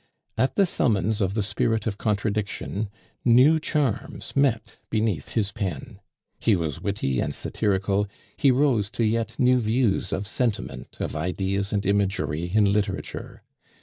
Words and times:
At 0.35 0.55
the 0.55 0.65
summons 0.65 1.21
of 1.21 1.35
the 1.35 1.43
spirit 1.43 1.85
of 1.85 1.99
contradiction, 1.99 2.89
new 3.23 3.59
charms 3.59 4.33
met 4.35 4.77
beneath 4.89 5.33
his 5.33 5.51
pen. 5.51 5.99
He 6.39 6.55
was 6.55 6.81
witty 6.81 7.19
and 7.19 7.35
satirical, 7.35 8.07
he 8.35 8.49
rose 8.49 8.89
to 8.97 9.03
yet 9.03 9.37
new 9.37 9.59
views 9.59 10.11
of 10.11 10.25
sentiment, 10.25 10.97
of 10.99 11.15
ideas 11.15 11.71
and 11.71 11.85
imagery 11.85 12.45
in 12.51 12.73
literature. 12.73 13.43